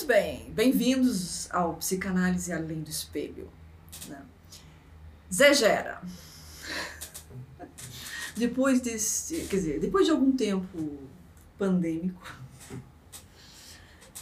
[0.00, 3.50] Muito bem, bem-vindos ao Psicanálise Além do Espelho.
[4.08, 4.24] Né?
[5.30, 6.00] Zé Gera.
[8.34, 10.98] Depois desse, quer dizer, depois de algum tempo
[11.58, 12.22] pandêmico,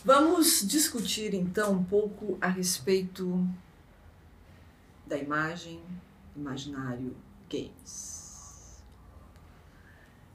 [0.04, 3.49] vamos discutir então um pouco a respeito
[5.06, 5.81] da imagem,
[6.35, 7.15] imaginário,
[7.49, 8.83] games.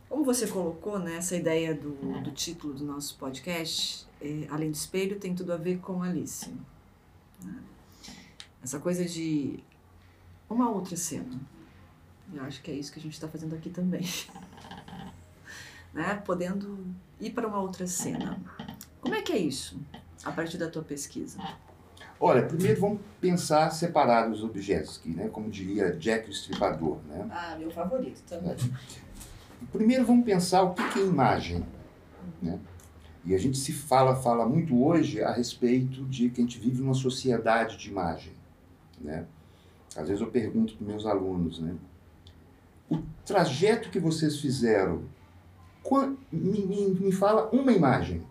[0.07, 4.75] Como você colocou, né, essa ideia do, do título do nosso podcast, é, Além do
[4.75, 6.49] Espelho, tem tudo a ver com Alice.
[7.43, 7.61] Né?
[8.63, 9.61] Essa coisa de
[10.49, 11.39] uma outra cena.
[12.33, 14.03] Eu acho que é isso que a gente está fazendo aqui também.
[15.93, 16.15] né?
[16.25, 16.85] Podendo
[17.19, 18.39] ir para uma outra cena.
[19.01, 19.77] Como é que é isso,
[20.23, 21.37] a partir da tua pesquisa?
[22.17, 25.27] Olha, primeiro vamos pensar separados os objetos, aqui, né?
[25.27, 26.99] como diria Jack o Estripador.
[27.09, 27.27] Né?
[27.29, 28.55] Ah, meu favorito também.
[29.73, 31.65] Primeiro vamos pensar o que é imagem.
[32.41, 32.57] Né?
[33.25, 36.81] E a gente se fala, fala muito hoje a respeito de que a gente vive
[36.81, 38.33] numa sociedade de imagem.
[38.99, 39.25] Né?
[39.95, 41.75] Às vezes eu pergunto para meus alunos, né?
[42.89, 45.03] O trajeto que vocês fizeram,
[46.31, 48.21] me, me, me fala uma imagem.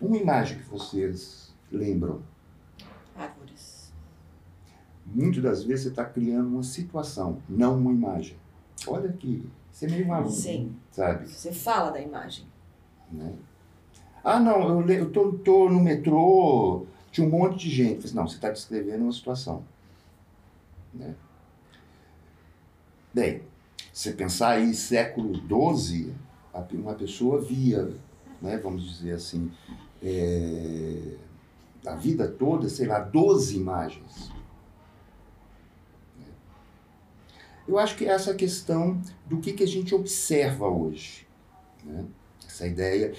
[0.00, 2.22] Uma imagem que vocês lembram.
[3.16, 3.92] Árvores.
[5.06, 8.36] Muitas das vezes você está criando uma situação, não uma imagem.
[8.86, 10.76] Olha aqui, você é meio maluco, Sim.
[10.90, 11.28] sabe?
[11.28, 12.46] Você fala da imagem.
[13.10, 13.32] Né?
[14.22, 18.14] Ah, não, eu, eu tô, tô no metrô, tinha um monte de gente.
[18.14, 19.64] Não, você está descrevendo uma situação.
[20.94, 21.14] Né?
[23.12, 23.42] Bem,
[23.92, 26.14] você pensar aí século XII,
[26.72, 27.94] uma pessoa via,
[28.40, 29.50] né, vamos dizer assim,
[30.02, 31.16] é,
[31.86, 34.30] a vida toda, sei lá, 12 imagens.
[37.66, 41.26] Eu acho que essa questão do que, que a gente observa hoje.
[41.84, 42.04] Né?
[42.46, 43.14] Essa ideia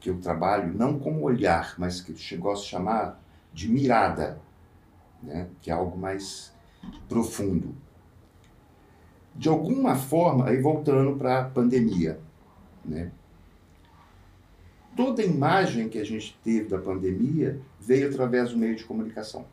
[0.00, 3.20] que eu trabalho não como olhar, mas que eu gosto de chamar
[3.52, 4.40] de mirada,
[5.22, 5.48] né?
[5.60, 6.52] que é algo mais
[7.08, 7.74] profundo.
[9.34, 12.18] De alguma forma, aí voltando para a pandemia,
[12.84, 13.10] né?
[14.96, 19.44] toda imagem que a gente teve da pandemia veio através do meio de comunicação.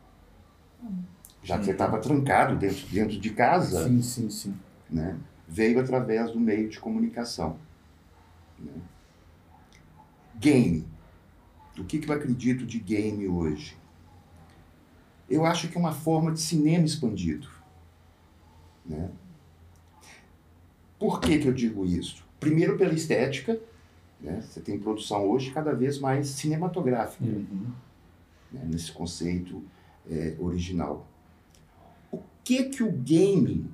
[1.44, 4.54] Já que você estava trancado dentro, dentro de casa, Sim, sim, sim.
[4.90, 5.16] né?
[5.46, 7.58] veio através do meio de comunicação.
[8.58, 8.72] Né?
[10.36, 10.86] Game.
[11.78, 13.76] O que, que eu acredito de game hoje?
[15.28, 17.48] Eu acho que é uma forma de cinema expandido.
[18.86, 19.10] Né?
[20.98, 22.24] Por que, que eu digo isso?
[22.40, 23.60] Primeiro, pela estética.
[24.20, 24.40] Né?
[24.40, 27.66] Você tem produção hoje cada vez mais cinematográfica, Uhum.
[28.50, 28.62] né?
[28.64, 29.62] nesse conceito
[30.10, 31.06] é, original.
[32.44, 33.66] Que, que o game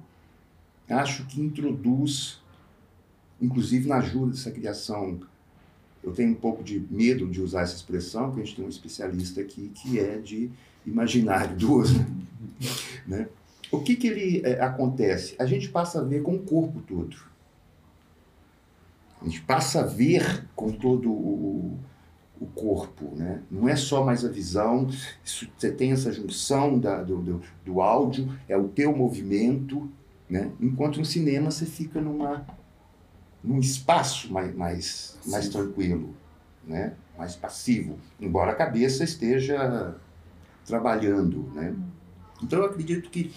[0.89, 2.41] acho que introduz,
[3.41, 5.21] inclusive na ajuda dessa criação.
[6.03, 8.69] Eu tenho um pouco de medo de usar essa expressão, porque a gente tem um
[8.69, 10.51] especialista aqui que é de
[10.87, 11.95] imaginário do outro.
[13.07, 13.29] né?
[13.71, 15.37] O que, que ele é, acontece?
[15.39, 17.17] A gente passa a ver com o corpo todo.
[19.21, 21.79] A gente passa a ver com todo o,
[22.41, 23.43] o corpo, né?
[23.51, 24.89] Não é só mais a visão,
[25.23, 29.89] isso, você tem essa junção da, do, do, do áudio, é o teu movimento,
[30.29, 30.51] né?
[30.59, 32.47] Enquanto no cinema você fica numa,
[33.45, 36.15] num espaço mais, mais, mais tranquilo,
[36.67, 36.95] né?
[37.21, 39.95] mais passivo, embora a cabeça esteja
[40.65, 41.51] trabalhando.
[41.55, 41.77] Né?
[42.43, 43.31] Então eu acredito que,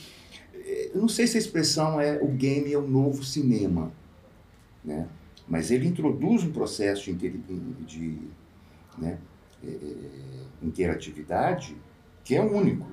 [0.54, 3.92] eh, eu não sei se a expressão é o game é o novo cinema,
[4.84, 5.06] né?
[5.46, 7.30] mas ele introduz um processo de,
[7.86, 8.20] de
[8.98, 9.20] né,
[9.64, 11.76] eh, interatividade
[12.24, 12.88] que é único,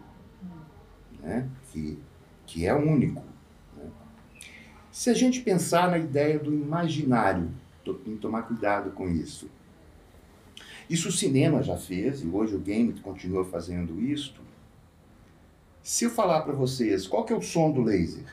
[1.20, 1.48] né?
[1.70, 1.98] que,
[2.46, 3.22] que é único.
[3.76, 3.90] né?
[4.90, 7.50] Se a gente pensar na ideia do imaginário,
[7.84, 9.48] tem que tomar cuidado com isso.
[10.88, 14.40] Isso o cinema já fez, e hoje o game continua fazendo isso.
[15.82, 18.26] Se eu falar para vocês, qual que é o som do laser?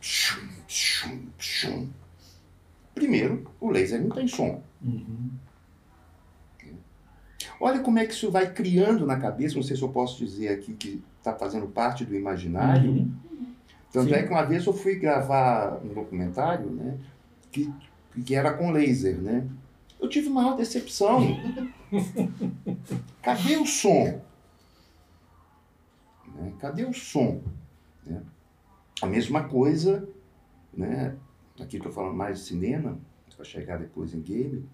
[0.00, 1.88] Shum, shum, shum.
[2.94, 4.62] Primeiro, o laser não tem som.
[4.82, 5.30] Uhum.
[7.60, 10.48] Olha como é que isso vai criando na cabeça, não sei se eu posso dizer
[10.48, 12.90] aqui que está fazendo parte do imaginário.
[12.90, 13.12] Uhum.
[13.92, 14.14] Tanto Sim.
[14.14, 16.98] é que uma vez eu fui gravar um documentário, né,
[17.52, 17.72] que,
[18.24, 19.46] que era com laser, né?
[20.00, 21.20] Eu tive maior decepção.
[23.22, 24.20] Cadê o som?
[26.34, 26.52] Né?
[26.58, 27.40] Cadê o som?
[28.04, 28.20] Né?
[29.00, 30.06] A mesma coisa,
[30.76, 31.14] né?
[31.60, 32.98] Aqui estou falando mais de cinema,
[33.36, 34.68] para chegar depois em game.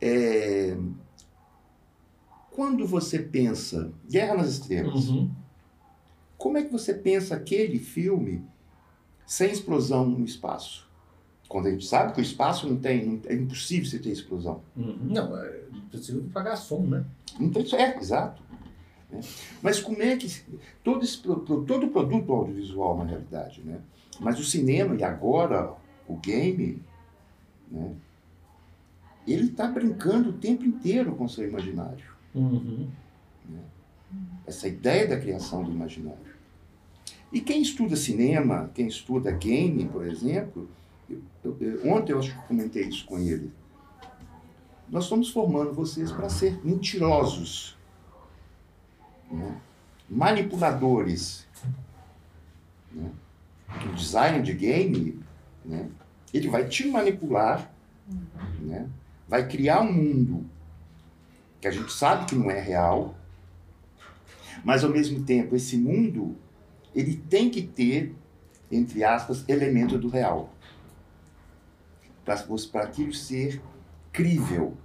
[0.00, 0.76] É,
[2.50, 5.30] quando você pensa Guerra nas Estrelas, Uhum.
[6.38, 8.44] como é que você pensa aquele filme
[9.26, 10.88] sem explosão no espaço?
[11.48, 14.62] Quando a gente sabe que o espaço não tem, é impossível você ter explosão.
[14.76, 14.98] Uhum.
[15.02, 17.04] Não, é preciso pagar som, né?
[17.38, 18.42] Não tem, é, exato.
[19.12, 19.20] Né?
[19.62, 20.28] Mas como é que
[20.84, 23.78] todo, esse, todo produto audiovisual, na realidade, né?
[24.18, 25.72] Mas o cinema e agora
[26.06, 26.82] o game,
[27.70, 27.92] né?
[29.26, 32.04] Ele está brincando o tempo inteiro com o seu imaginário.
[32.34, 32.88] Uhum.
[34.46, 36.18] Essa ideia da criação do imaginário.
[37.32, 40.68] E quem estuda cinema, quem estuda game, por exemplo,
[41.08, 43.52] eu- eu- eu- ontem eu acho que comentei isso com ele.
[44.88, 47.76] Nós estamos formando vocês para ser mentirosos,
[49.30, 49.60] né?
[50.08, 51.46] manipuladores.
[52.92, 53.10] Né?
[53.86, 55.20] O design de game,
[55.64, 55.88] né?
[56.34, 57.70] ele vai te manipular,
[58.58, 58.88] né?
[59.28, 60.46] vai criar um mundo
[61.60, 63.14] que a gente sabe que não é real,
[64.64, 66.36] mas ao mesmo tempo esse mundo
[66.94, 68.14] ele tem que ter,
[68.70, 70.52] entre aspas, elemento do real.
[72.24, 73.62] Para aquilo ser
[74.12, 74.76] crível.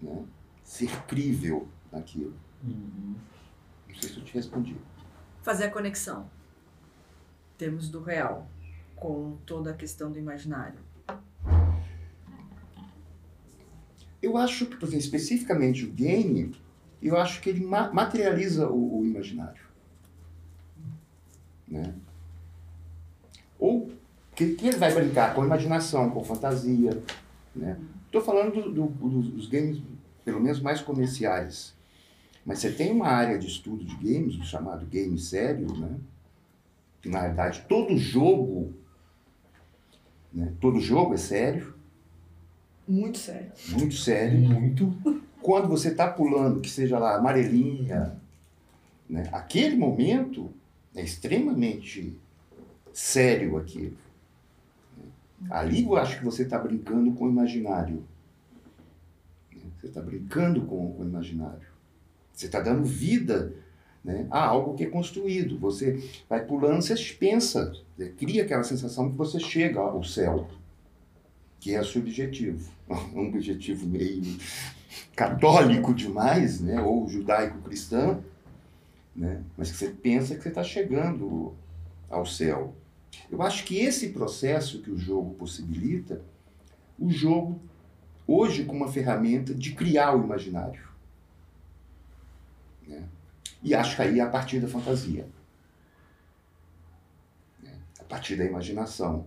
[0.00, 0.24] Né?
[0.64, 2.34] Ser crível naquilo.
[2.64, 3.14] Uhum.
[3.92, 4.76] Não sei se eu te respondi.
[5.42, 6.28] Fazer a conexão.
[7.54, 8.46] em termos do real
[8.96, 10.78] com toda a questão do imaginário.
[14.20, 16.54] Eu acho que, por exemplo, especificamente o game,
[17.00, 19.62] eu acho que ele ma- materializa o, o imaginário.
[21.66, 21.92] Né?
[23.58, 23.90] Ou
[24.36, 27.02] que, que ele vai brincar com imaginação, com fantasia.
[27.54, 27.78] Né?
[28.06, 29.80] Estou falando do- do- dos games,
[30.24, 31.74] pelo menos mais comerciais.
[32.44, 35.96] Mas você tem uma área de estudo de games, o chamado game sério, né?
[37.00, 38.72] que na realidade todo jogo,
[40.32, 40.52] né?
[40.60, 41.74] todo jogo é sério,
[42.86, 43.52] Muito sério.
[43.70, 44.38] muito sério.
[44.38, 44.92] Muito.
[45.40, 48.16] quando você está pulando, que seja lá amarelinha,
[49.08, 49.28] né?
[49.32, 50.50] aquele momento
[50.94, 52.18] é extremamente
[52.92, 53.96] sério aquilo.
[55.50, 58.04] Ali eu acho que você está brincando com o imaginário.
[59.76, 61.71] Você está brincando com, com o imaginário.
[62.32, 63.52] Você está dando vida
[64.04, 65.58] né, a algo que é construído.
[65.58, 70.48] Você vai pulando, você pensa, você cria aquela sensação que você chega ao céu,
[71.60, 72.70] que é o seu objetivo.
[73.14, 74.22] Um objetivo meio
[75.16, 78.22] católico demais, né, ou judaico-cristão,
[79.16, 81.54] né, mas que você pensa que você está chegando
[82.10, 82.74] ao céu.
[83.30, 86.20] Eu acho que esse processo que o jogo possibilita,
[86.98, 87.60] o jogo
[88.26, 90.91] hoje como uma ferramenta de criar o imaginário.
[92.86, 93.08] Né?
[93.62, 95.28] E acho que aí é a partir da fantasia.
[97.62, 97.78] né?
[98.00, 99.26] A partir da imaginação.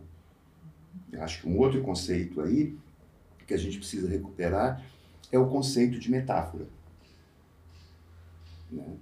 [1.11, 2.77] Eu acho que um outro conceito aí
[3.47, 4.83] que a gente precisa recuperar
[5.31, 6.67] é o conceito de metáfora.
[8.71, 8.97] Né?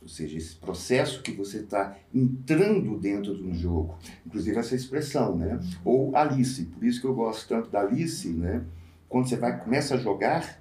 [0.00, 3.96] Ou seja, esse processo que você está entrando dentro de um jogo.
[4.26, 5.60] Inclusive essa expressão, né?
[5.84, 6.64] Ou Alice.
[6.64, 8.64] Por isso que eu gosto tanto da Alice, né?
[9.08, 10.60] Quando você vai, começa a jogar,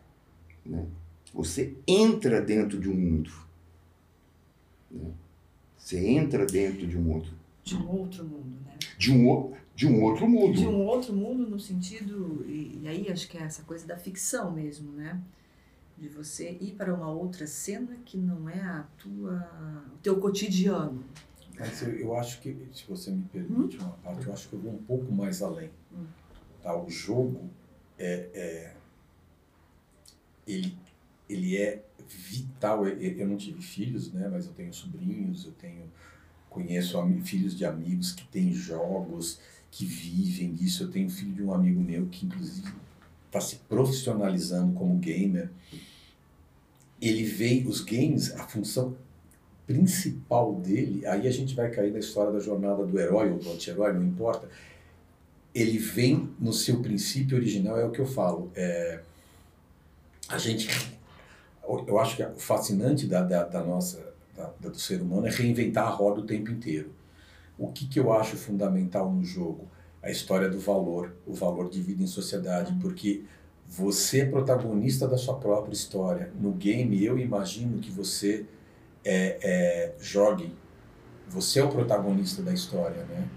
[0.64, 0.86] né?
[1.34, 3.32] Você entra dentro de um mundo.
[4.90, 5.12] né?
[5.78, 7.34] Você entra dentro de um outro,
[7.64, 8.78] De um outro mundo, né?
[8.98, 10.54] de um, de um outro mundo.
[10.54, 13.98] De um outro mundo no sentido, e, e aí acho que é essa coisa da
[13.98, 15.20] ficção mesmo, né?
[15.98, 21.04] De você ir para uma outra cena que não é a tua, o teu cotidiano.
[21.60, 24.60] Mas eu, eu acho que, se você me permite uma parte, eu acho que eu
[24.60, 25.70] vou um pouco mais além.
[25.94, 26.06] Hum.
[26.64, 26.76] Tá?
[26.76, 27.50] O jogo
[28.00, 28.74] é, é-
[30.48, 30.76] ele,
[31.32, 32.88] ele é vital.
[32.88, 34.28] Eu, não tive filhos, né?
[34.30, 35.84] Mas eu tenho sobrinhos, eu tenho
[36.50, 39.40] conheço filhos de amigos que têm jogos,
[39.72, 40.84] que vivem disso.
[40.84, 42.72] Eu tenho filho de um amigo meu que inclusive
[43.26, 45.50] está se profissionalizando como gamer.
[47.02, 48.96] Ele vem os games, a função
[49.66, 53.52] principal dele, aí a gente vai cair na história da jornada do herói ou do
[53.52, 54.50] anti-herói, não importa.
[55.56, 58.52] Ele vem no seu princípio original, é o que eu falo.
[58.54, 59.02] É,
[60.28, 60.68] a gente,
[61.88, 65.88] eu acho que o fascinante da, da, da nossa, da, do ser humano é reinventar
[65.88, 66.94] a roda o tempo inteiro.
[67.58, 69.68] O que, que eu acho fundamental no jogo?
[70.02, 73.24] A história do valor, o valor de vida em sociedade, porque
[73.68, 76.32] você é protagonista da sua própria história.
[76.40, 78.46] No game, eu imagino que você
[79.06, 80.54] é, é, jogue.
[81.30, 83.28] Você é o protagonista da história, né?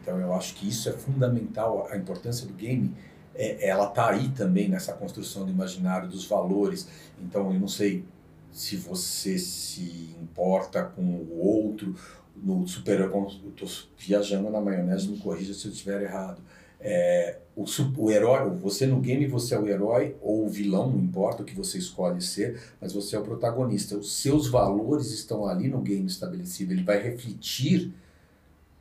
[0.00, 1.88] Então eu acho que isso é fundamental.
[1.90, 2.94] A importância do game,
[3.34, 6.88] é, ela tá aí também nessa construção do imaginário, dos valores.
[7.20, 8.04] Então eu não sei
[8.52, 11.94] se você se importa com o outro
[12.36, 13.00] no super.
[13.00, 16.40] Eu estou viajando na maionese, me corrija se eu estiver errado.
[16.80, 17.64] É, o,
[17.96, 21.44] o herói, você no game você é o herói ou o vilão, não importa o
[21.44, 23.96] que você escolhe ser, mas você é o protagonista.
[23.96, 26.72] Os seus valores estão ali no game estabelecido.
[26.72, 27.92] Ele vai refletir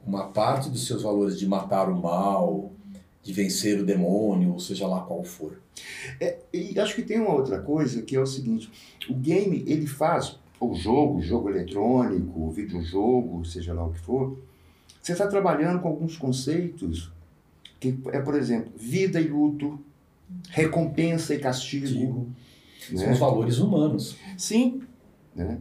[0.05, 2.71] uma parte dos seus valores de matar o mal,
[3.23, 5.59] de vencer o demônio, ou seja lá qual for.
[6.19, 8.69] É, e acho que tem uma outra coisa que é o seguinte:
[9.09, 14.37] o game ele faz, o jogo, jogo eletrônico, videojogo, seja lá o que for,
[15.01, 17.11] você está trabalhando com alguns conceitos
[17.79, 19.77] que é, por exemplo, vida e luto,
[20.49, 21.85] recompensa e castigo.
[21.85, 22.29] Digo,
[22.91, 22.97] né?
[22.97, 24.15] São os valores humanos.
[24.37, 24.81] Sim.
[25.35, 25.59] Né?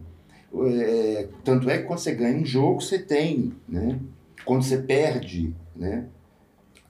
[0.55, 3.53] É, tanto é que quando você ganha um jogo, você tem.
[3.69, 3.99] Né?
[4.45, 6.07] Quando você perde, né?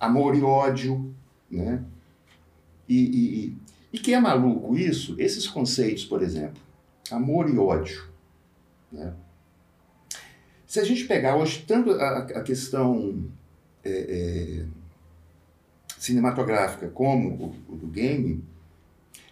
[0.03, 1.15] Amor e ódio.
[1.49, 1.83] Né?
[2.89, 3.57] E, e,
[3.93, 5.15] e que é maluco isso?
[5.19, 6.61] Esses conceitos, por exemplo,
[7.11, 8.09] amor e ódio.
[8.91, 9.15] Né?
[10.67, 13.25] Se a gente pegar hoje tanto a, a questão
[13.85, 14.65] é, é,
[15.99, 18.43] cinematográfica como o, o, do game,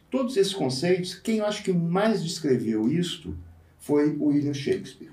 [0.08, 3.36] todos esses conceitos, quem eu acho que mais descreveu isto
[3.80, 5.10] foi o William Shakespeare.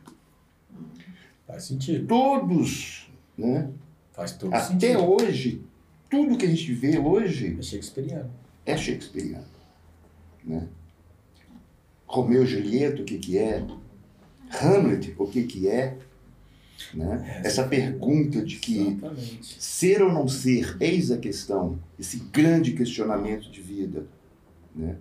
[1.48, 2.06] Faz sentido.
[2.06, 3.72] Todos, né?
[4.17, 5.00] Faz todo Até sentido.
[5.12, 5.62] hoje,
[6.09, 8.31] tudo que a gente vê hoje É shakespeariano.
[8.65, 9.45] é Shakespeareano.
[10.43, 10.67] Né?
[12.07, 13.63] Romeu e Julieta, o que, que é?
[14.62, 15.97] Hamlet, o que, que é?
[16.95, 17.41] Né?
[17.43, 19.62] É, Essa pergunta de que Exatamente.
[19.63, 24.07] ser ou não ser, eis a questão, esse grande questionamento de vida.
[24.75, 24.95] Né?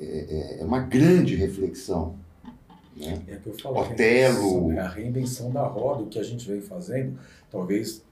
[0.00, 2.16] É, é- é uma grande reflexão.
[2.96, 3.22] Né?
[3.28, 3.80] É que eu falo.
[3.80, 4.72] Otelo.
[4.72, 7.18] É a reinvenção da roda, o que a gente vem fazendo.
[7.50, 8.02] Talvez,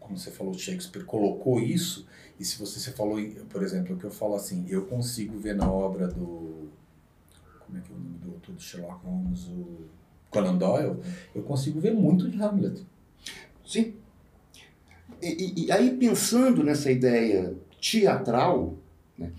[0.00, 2.06] como você falou, Shakespeare colocou isso.
[2.38, 3.18] E se você, você falou,
[3.50, 6.68] por exemplo, o que eu falo assim, eu consigo ver na obra do.
[7.66, 9.46] Como é que é o nome do autor do Sherlock Holmes?
[9.48, 9.66] O
[10.30, 10.96] Conan Doyle.
[11.34, 12.86] Eu consigo ver muito de Hamlet.
[13.66, 13.94] Sim.
[15.20, 18.76] E, e- e aí, pensando nessa ideia teatral,
[19.16, 19.32] né?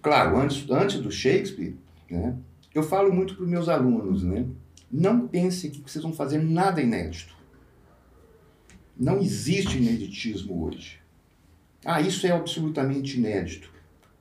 [0.00, 1.74] claro, antes, antes do Shakespeare,
[2.08, 2.36] né?
[2.78, 4.46] Eu falo muito para os meus alunos, né?
[4.90, 7.36] não pensem que vocês vão fazer nada inédito.
[8.96, 10.98] Não existe ineditismo hoje.
[11.84, 13.70] Ah, isso é absolutamente inédito.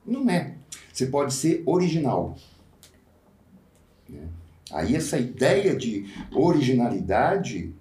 [0.06, 0.56] Não é.
[0.94, 2.38] Você pode ser original.
[4.08, 4.28] né?
[4.72, 7.74] Aí essa ideia de originalidade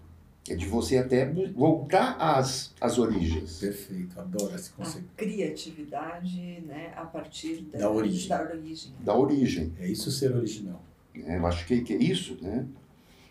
[0.49, 3.59] é de você até voltar às, às origens.
[3.59, 5.09] Perfeito, adoro esse A conceito.
[5.17, 8.29] criatividade, né, a partir da, Da origem.
[8.29, 8.93] Da origem.
[9.01, 9.73] Da origem.
[9.81, 10.83] É isso ser original.
[11.15, 11.39] né?
[11.39, 12.67] Eu acho que, que é isso, né?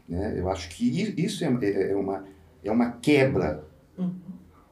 [0.08, 0.40] né?
[0.40, 0.86] Eu acho que
[1.24, 2.26] isso é, é- é uma,
[2.64, 3.64] é uma quebra
[3.98, 4.14] Uhum.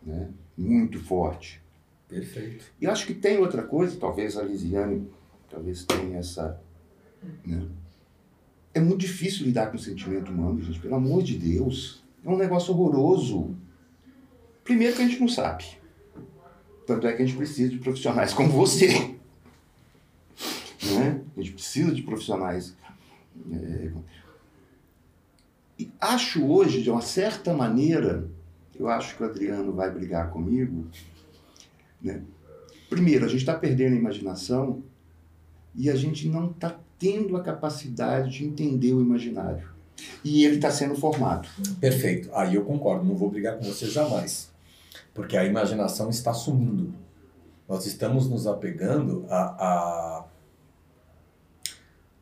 [0.04, 0.30] né?
[0.58, 1.62] muito forte.
[2.10, 2.66] Perfeito.
[2.80, 5.08] E acho que tem outra coisa, talvez a Lisiane
[5.50, 6.60] talvez tenha essa.
[7.46, 7.66] Né?
[8.74, 12.03] É muito difícil lidar com o sentimento humano, gente, pelo amor de Deus.
[12.26, 13.56] É um negócio horroroso.
[14.64, 15.66] Primeiro que a gente não sabe.
[16.86, 19.16] Tanto é que a gente precisa de profissionais como você.
[20.84, 21.22] Né?
[21.36, 22.76] A gente precisa de profissionais.
[23.52, 23.92] é,
[25.80, 28.30] E acho hoje, de uma certa maneira,
[28.78, 30.88] eu acho que o Adriano vai brigar comigo,
[32.02, 32.22] né?
[32.90, 34.84] Primeiro, a gente está perdendo a imaginação
[35.74, 39.73] e a gente não está tendo a capacidade de entender o imaginário.
[40.24, 41.48] E ele está sendo formado.
[41.80, 42.30] Perfeito.
[42.34, 44.52] Aí eu concordo, não vou brigar com você jamais.
[45.14, 46.94] Porque a imaginação está sumindo.
[47.68, 50.26] Nós estamos nos apegando a, a,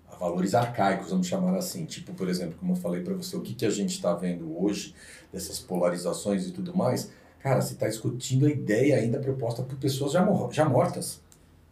[0.10, 1.86] a valores arcaicos, vamos chamar assim.
[1.86, 4.62] Tipo, por exemplo, como eu falei para você, o que, que a gente está vendo
[4.62, 4.94] hoje,
[5.32, 10.12] dessas polarizações e tudo mais, cara, você está discutindo a ideia ainda proposta por pessoas
[10.12, 11.20] já, já mortas.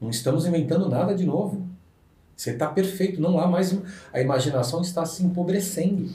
[0.02, 1.69] Não estamos inventando nada de novo.
[2.40, 3.78] Você está perfeito, não há mais.
[4.14, 6.10] A imaginação está se empobrecendo.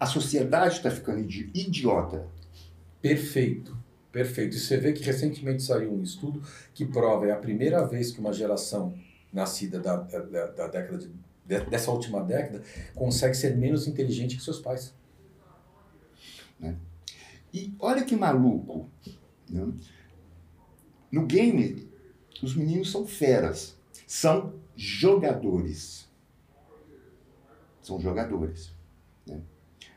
[0.00, 2.26] A sociedade está ficando idi- idiota.
[3.00, 3.78] Perfeito,
[4.10, 4.56] perfeito.
[4.56, 6.42] E você vê que recentemente saiu um estudo
[6.74, 8.92] que prova, é a primeira vez que uma geração
[9.32, 11.10] nascida da, da, da década de,
[11.46, 12.60] de- dessa última década
[12.92, 14.92] consegue ser menos inteligente que seus pais.
[17.54, 18.90] E olha que maluco.
[19.48, 19.72] né?
[21.12, 21.88] No game,
[22.42, 23.76] os meninos são feras.
[24.08, 26.08] São jogadores.
[27.82, 28.72] São jogadores.
[29.26, 29.40] né?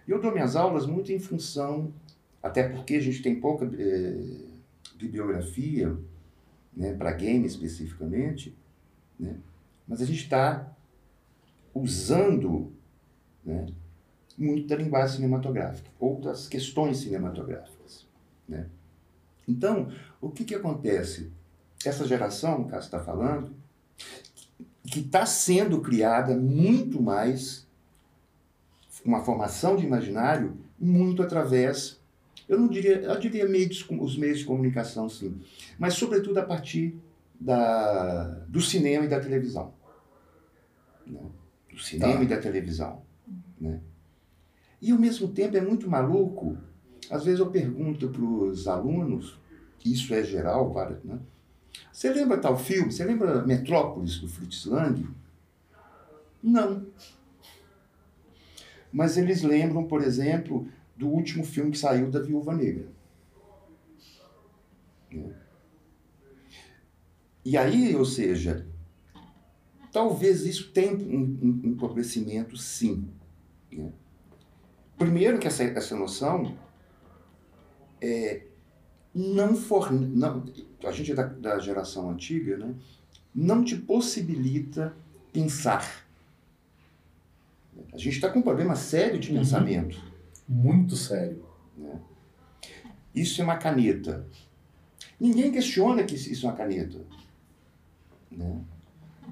[0.07, 1.93] E eu dou minhas aulas muito em função,
[2.41, 4.45] até porque a gente tem pouca eh,
[4.95, 5.95] bibliografia
[6.73, 8.55] né, para game especificamente,
[9.19, 9.35] né?
[9.87, 10.71] mas a gente está
[11.73, 12.71] usando
[13.43, 13.67] né,
[14.37, 18.07] muito da linguagem cinematográfica, ou das questões cinematográficas.
[18.47, 18.67] Né?
[19.47, 21.31] Então, o que, que acontece?
[21.85, 23.53] Essa geração, que está falando,
[24.87, 27.67] que está sendo criada muito mais,
[29.05, 31.99] uma formação de imaginário, muito através,
[32.47, 35.39] eu não diria, eu diria meios, os meios de comunicação, sim,
[35.77, 36.97] mas sobretudo a partir
[37.39, 39.73] da, do cinema e da televisão.
[41.05, 41.21] Né?
[41.71, 42.23] Do cinema Tá.
[42.23, 43.01] e da televisão.
[43.59, 43.79] Né?
[44.81, 46.57] E ao mesmo tempo é muito maluco.
[47.09, 49.39] Às vezes eu pergunto para os alunos,
[49.83, 51.19] isso é geral, várias, né?
[51.91, 52.91] Você lembra tal filme?
[52.91, 55.07] Você lembra Metrópolis do Fritz Lang?
[56.41, 56.85] Não.
[58.91, 62.87] Mas eles lembram, por exemplo, do último filme que saiu da Viúva Negra.
[65.11, 65.33] Né?
[67.45, 68.67] E aí, ou seja,
[69.91, 73.07] talvez isso tenha um, um empobrecimento, sim.
[73.71, 73.91] Né?
[74.97, 76.57] Primeiro que essa, essa noção
[78.01, 78.43] é,
[79.13, 80.45] não for, não,
[80.83, 82.75] a gente é da, da geração antiga, né,
[83.33, 84.95] não te possibilita
[85.31, 86.05] pensar.
[87.93, 89.37] A gente está com um problema sério de uhum.
[89.37, 90.01] pensamento.
[90.47, 91.43] Muito sério.
[91.77, 91.99] Né?
[93.13, 94.27] Isso é uma caneta.
[95.19, 96.99] Ninguém questiona que isso é uma caneta.
[98.31, 98.61] Né?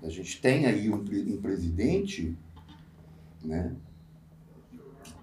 [0.04, 2.36] A gente tem aí um, um presidente,
[3.44, 3.76] né?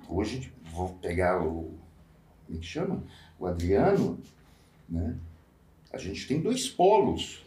[0.09, 1.73] hoje vou pegar o.
[2.47, 3.03] Como é que chama?
[3.39, 4.21] O Adriano,
[4.89, 5.17] né?
[5.93, 7.45] A gente tem dois polos.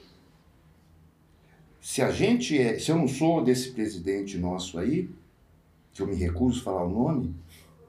[1.82, 5.10] Se a gente é, se eu não sou desse presidente nosso aí,
[5.94, 7.36] que eu me recuso a falar o nome,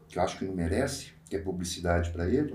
[0.09, 2.55] que eu acho que não merece, que é publicidade para ele,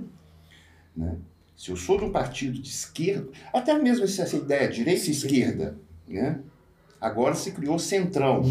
[0.95, 1.17] né?
[1.55, 5.77] Se eu sou de um partido de esquerda, até mesmo essa ideia direita e esquerda,
[6.07, 6.41] né?
[6.99, 8.41] Agora se criou centrão.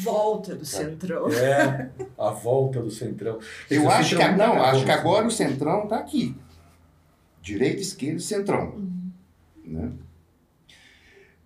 [0.00, 1.28] Volta do centrão.
[1.28, 3.38] É, a volta do centrão.
[3.70, 6.34] Eu acho que não, acho que agora o centrão está aqui.
[7.44, 8.70] Direita, esquerda e centrão.
[8.70, 9.12] Uhum.
[9.66, 9.92] Né?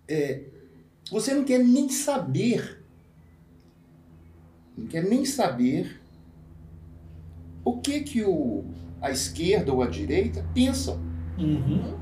[0.07, 0.43] É,
[1.11, 2.81] você não quer nem saber,
[4.77, 5.99] não quer nem saber
[7.65, 8.63] o que que o,
[9.01, 10.97] a esquerda ou a direita pensam.
[11.37, 11.99] Uhum.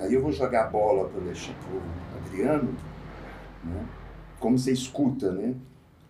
[0.00, 1.30] Aí eu vou jogar a bola para o
[2.18, 2.76] Adriano,
[3.62, 3.86] né?
[4.40, 5.54] como você escuta, né?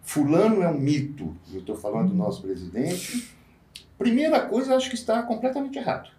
[0.08, 1.36] Fulano é um mito.
[1.52, 3.30] Eu estou falando do nosso presidente.
[3.98, 6.10] Primeira coisa, acho que está completamente errado.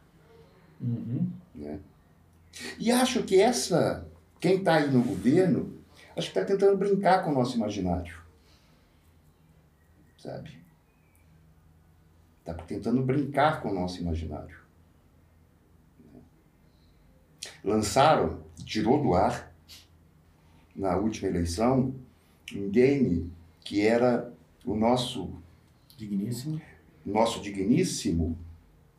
[0.80, 1.28] Uhum.
[1.56, 1.80] Né?
[2.78, 4.08] E acho que essa,
[4.40, 5.74] quem está aí no governo,
[6.16, 8.16] acho que está tentando brincar com o nosso imaginário.
[10.20, 10.56] Sabe?
[12.42, 14.60] Está tentando brincar com o nosso imaginário.
[17.64, 19.52] Lançaram, tirou do ar,
[20.76, 21.96] na última eleição,
[22.54, 24.32] um game que era
[24.66, 25.30] o nosso
[25.98, 26.62] digníssimo,
[27.06, 28.38] nosso digníssimo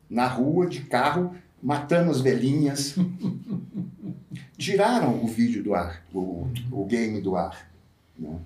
[0.09, 2.95] na rua de carro matando as velhinhas.
[4.57, 7.69] Tiraram o vídeo do ar, o, o game do ar.
[8.17, 8.39] Né?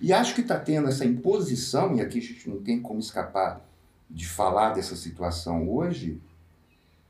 [0.00, 3.64] E acho que está tendo essa imposição, e aqui a gente não tem como escapar
[4.08, 6.20] de falar dessa situação hoje,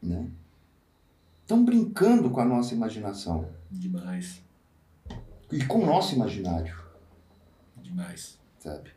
[0.03, 0.27] né?
[1.43, 3.49] Estão brincando com a nossa imaginação.
[3.71, 4.41] Demais.
[5.51, 6.80] E com o nosso imaginário.
[7.91, 8.39] Demais.
[8.59, 8.91] Sabe?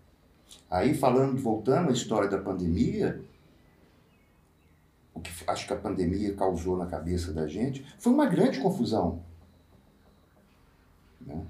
[0.69, 3.23] Aí falando, voltando à história da pandemia,
[5.13, 9.21] o que acho que a pandemia causou na cabeça da gente foi uma grande confusão.
[11.21, 11.45] Né?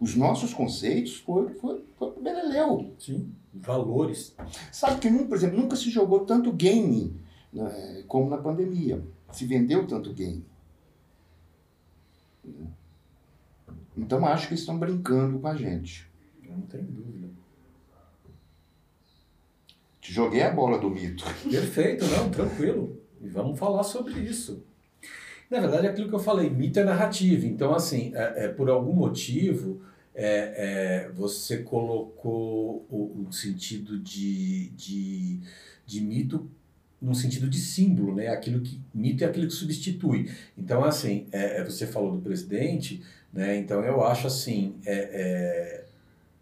[0.00, 2.92] Os nossos conceitos foram foi, foi beleléu.
[2.98, 4.34] Sim, valores.
[4.72, 7.18] Sabe que, por exemplo, nunca se jogou tanto game
[7.52, 9.02] né, como na pandemia.
[9.32, 10.44] Se vendeu tanto game.
[13.96, 16.05] Então acho que estão brincando com a gente.
[16.76, 17.28] Tem dúvida.
[20.00, 21.24] Te joguei a bola do mito.
[21.50, 23.00] Perfeito, não, tranquilo.
[23.20, 24.62] E vamos falar sobre isso.
[25.50, 27.46] Na verdade, é aquilo que eu falei, mito é narrativa.
[27.46, 29.80] Então, assim, é, é por algum motivo,
[30.14, 35.40] é, é, você colocou o, o sentido de, de,
[35.86, 36.50] de mito
[37.00, 38.28] num sentido de símbolo, né?
[38.28, 40.30] Aquilo que mito é aquilo que substitui.
[40.56, 43.56] Então, assim, é, é você falou do presidente, né?
[43.56, 45.84] Então, eu acho assim é,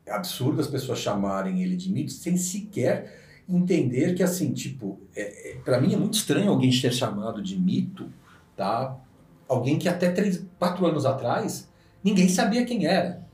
[0.07, 5.53] é absurdo as pessoas chamarem ele de mito sem sequer entender que assim, tipo, é,
[5.53, 8.11] é para mim é muito estranho alguém ser chamado de mito,
[8.57, 8.99] tá?
[9.47, 11.69] Alguém que até três, quatro anos atrás
[12.03, 13.27] ninguém sabia quem era,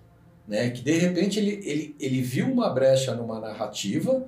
[0.46, 0.70] né?
[0.70, 4.26] Que de repente ele, ele, ele viu uma brecha numa narrativa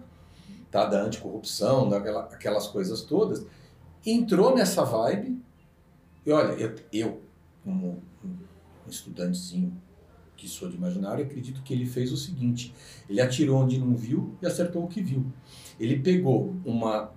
[0.70, 0.86] tá?
[0.86, 3.44] da anticorrupção, daquela, aquelas coisas todas,
[4.04, 5.40] entrou nessa vibe.
[6.24, 7.20] E olha, eu, eu
[7.64, 9.72] como um estudantezinho
[10.42, 12.74] que sou de imaginário, acredito que ele fez o seguinte:
[13.08, 15.24] ele atirou onde não viu e acertou o que viu.
[15.78, 17.12] Ele pegou uma.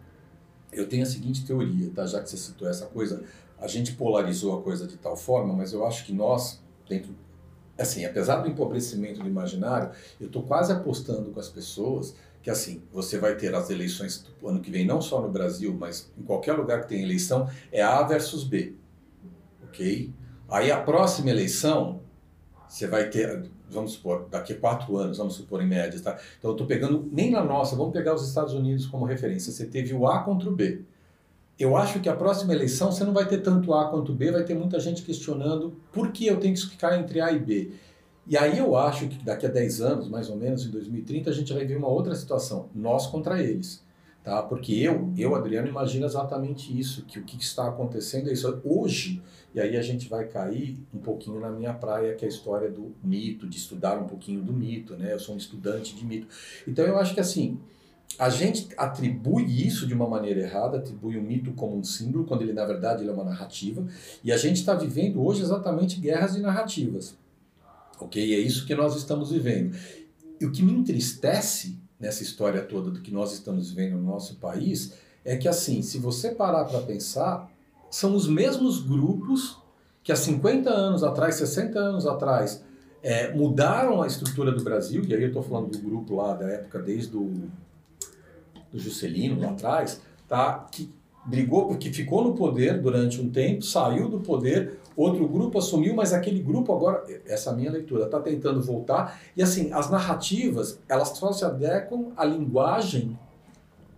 [0.72, 2.06] Eu tenho a seguinte teoria, tá?
[2.06, 3.24] já que você citou essa coisa,
[3.58, 7.16] a gente polarizou a coisa de tal forma, mas eu acho que nós, dentro.
[7.78, 12.84] Assim, apesar do empobrecimento do imaginário, eu estou quase apostando com as pessoas que assim,
[12.94, 16.22] você vai ter as eleições do ano que vem, não só no Brasil, mas em
[16.22, 18.76] qualquer lugar que tenha eleição, é A versus B.
[19.64, 20.14] Ok?
[20.48, 22.05] Aí a próxima eleição
[22.68, 26.18] você vai ter, vamos supor, daqui a quatro anos, vamos supor em média, tá?
[26.38, 29.52] Então eu estou pegando, nem na nossa, vamos pegar os Estados Unidos como referência.
[29.52, 30.82] Você teve o A contra o B.
[31.58, 34.44] Eu acho que a próxima eleição você não vai ter tanto A quanto B, vai
[34.44, 37.72] ter muita gente questionando por que eu tenho que ficar entre A e B.
[38.28, 41.34] E aí eu acho que daqui a 10 anos, mais ou menos, em 2030, a
[41.34, 43.84] gente vai ver uma outra situação, nós contra eles.
[44.24, 44.42] Tá?
[44.42, 48.60] Porque eu, eu, Adriano, imagino exatamente isso, que o que está acontecendo é isso.
[48.66, 49.22] Hoje,
[49.56, 52.70] e aí a gente vai cair um pouquinho na minha praia, que é a história
[52.70, 55.14] do mito, de estudar um pouquinho do mito, né?
[55.14, 56.28] Eu sou um estudante de mito.
[56.68, 57.58] Então eu acho que assim,
[58.20, 62.42] a gente atribui isso de uma maneira errada, atribui o mito como um símbolo, quando
[62.42, 63.88] ele na verdade ele é uma narrativa,
[64.22, 67.18] e a gente está vivendo hoje exatamente guerras de narrativas.
[67.98, 68.22] Ok?
[68.36, 69.74] É isso que nós estamos vivendo.
[70.42, 74.36] E o que me entristece nessa história toda do que nós estamos vivendo no nosso
[74.36, 77.50] país é que, assim, se você parar para pensar,
[77.96, 79.58] são os mesmos grupos
[80.04, 82.62] que há 50 anos atrás, 60 anos atrás,
[83.02, 86.46] é, mudaram a estrutura do Brasil, e aí eu estou falando do grupo lá da
[86.46, 87.32] época desde o
[88.70, 90.68] do Juscelino lá atrás, tá?
[90.70, 90.94] que
[91.26, 96.12] brigou porque ficou no poder durante um tempo, saiu do poder, outro grupo assumiu, mas
[96.12, 99.22] aquele grupo agora, essa é a minha leitura, está tentando voltar.
[99.38, 103.18] E assim, as narrativas, elas só se adequam à linguagem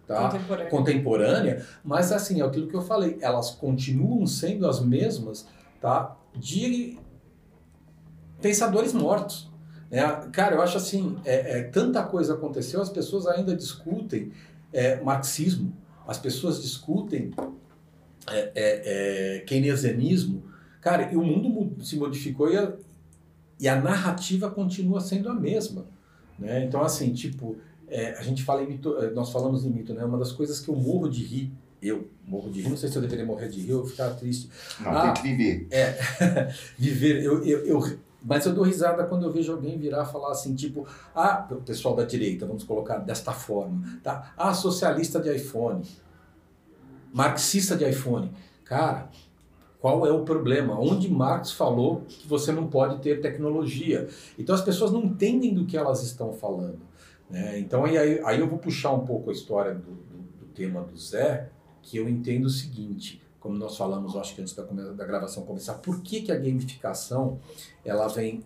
[0.07, 0.29] tá?
[0.29, 0.69] contemporânea.
[0.69, 5.45] contemporânea, mas assim, é aquilo que eu falei, elas continuam sendo as mesmas
[5.81, 6.15] tá?
[6.33, 6.97] de
[8.41, 9.51] pensadores mortos.
[9.91, 14.31] É, cara, eu acho assim, é, é, tanta coisa aconteceu, as pessoas ainda discutem
[14.73, 15.73] é, marxismo,
[16.05, 17.31] as pessoas discutem
[18.29, 20.43] é, é, é, keynesianismo,
[20.81, 22.73] cara, e o mundo se modificou e a,
[23.59, 25.85] e a narrativa continua sendo a mesma.
[26.37, 26.65] Né?
[26.65, 30.03] Então, assim, tipo, é, a gente fala em mito, é, nós falamos em mito, né?
[30.03, 32.97] Uma das coisas que eu morro de rir, eu morro de rir, não sei se
[32.97, 34.49] eu deveria morrer de rir ou ficar triste.
[34.79, 35.67] Não, ah, tem que viver.
[35.71, 35.97] É,
[36.77, 37.23] viver.
[37.23, 40.87] Eu, eu, eu, mas eu dou risada quando eu vejo alguém virar falar assim, tipo,
[41.15, 44.33] ah, o pessoal da direita, vamos colocar desta forma, tá?
[44.35, 45.83] Ah, socialista de iPhone
[47.13, 48.31] marxista de iPhone.
[48.63, 49.09] Cara,
[49.79, 50.79] qual é o problema?
[50.79, 54.07] Onde Marx falou que você não pode ter tecnologia?
[54.37, 56.79] Então as pessoas não entendem do que elas estão falando.
[57.29, 57.59] Né?
[57.59, 60.97] Então aí, aí eu vou puxar um pouco a história do, do, do tema do
[60.97, 61.49] Zé,
[61.81, 65.75] que eu entendo o seguinte, como nós falamos, acho que antes da, da gravação começar,
[65.75, 67.39] por que, que a gamificação
[67.85, 68.43] ela vem,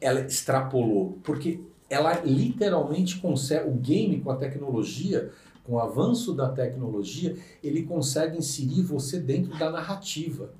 [0.00, 1.18] ela extrapolou?
[1.22, 5.30] Porque ela literalmente consegue, o game com a tecnologia,
[5.64, 10.52] com o avanço da tecnologia, ele consegue inserir você dentro da narrativa.